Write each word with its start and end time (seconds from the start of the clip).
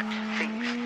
heart 0.00 0.38
thinks 0.38 0.79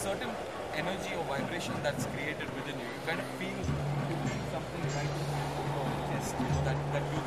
certain 0.00 0.32
energy 0.72 1.12
or 1.12 1.24
vibration 1.28 1.76
that's 1.82 2.06
created 2.16 2.48
within 2.56 2.72
you. 2.80 2.88
You 2.88 3.02
kind 3.04 3.20
of 3.20 3.28
feel, 3.36 3.52
you 3.52 4.16
feel 4.24 4.44
something 4.48 4.84
right 4.96 5.12
in 5.12 5.28
your 5.76 5.92
chest, 6.08 6.32
that, 6.64 6.78
that 6.96 7.04
you 7.12 7.20